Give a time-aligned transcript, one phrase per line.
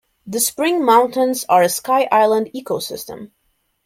[0.25, 3.29] The Spring Mountains are a sky island ecosystem.